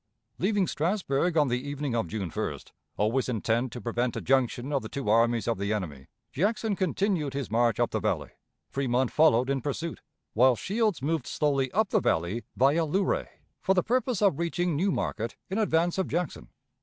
[0.39, 4.81] Leaving Strasburg on the evening of June 1st, always intent to prevent a junction of
[4.81, 8.31] the two armies of the enemy, Jackson continued his march up the Valley.
[8.67, 10.01] Fremont followed in pursuit,
[10.33, 13.27] while Shields moved slowly up the Valley via Luray,
[13.61, 16.49] for the purpose of reaching New Market in advance of Jackson.